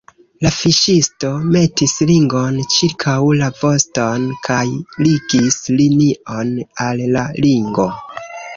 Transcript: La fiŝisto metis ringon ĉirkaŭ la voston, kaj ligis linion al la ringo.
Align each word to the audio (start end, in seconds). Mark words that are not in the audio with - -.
La 0.43 0.51
fiŝisto 0.59 1.29
metis 1.55 1.93
ringon 2.11 2.57
ĉirkaŭ 2.77 3.17
la 3.43 3.51
voston, 3.61 4.27
kaj 4.49 4.65
ligis 5.05 5.61
linion 5.79 6.53
al 6.91 7.07
la 7.19 7.29
ringo. 7.49 7.91